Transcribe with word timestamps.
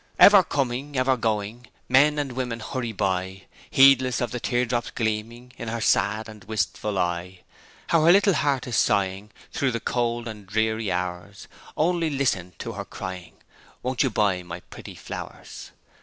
'Ever 0.17 0.41
coming, 0.43 0.97
ever 0.97 1.15
going, 1.15 1.67
Men 1.87 2.17
and 2.17 2.31
women 2.31 2.59
hurry 2.59 2.91
by, 2.91 3.43
Heedless 3.69 4.19
of 4.19 4.31
the 4.31 4.39
tear 4.39 4.65
drops 4.65 4.89
gleaming, 4.89 5.53
In 5.59 5.67
her 5.67 5.79
sad 5.79 6.27
and 6.27 6.43
wistful 6.45 6.97
eye 6.97 7.41
How 7.89 8.05
her 8.05 8.11
little 8.11 8.33
heart 8.33 8.65
is 8.65 8.75
sighing 8.77 9.29
Thro' 9.53 9.69
the 9.69 9.79
cold 9.79 10.27
and 10.27 10.47
dreary 10.47 10.91
hours, 10.91 11.47
Only 11.77 12.09
listen 12.09 12.53
to 12.57 12.71
her 12.71 12.83
crying, 12.85 13.33
"Won't 13.83 14.01
you 14.01 14.09
buy 14.09 14.41
my 14.41 14.61
pretty 14.61 14.95
flowers?"' 14.95 15.69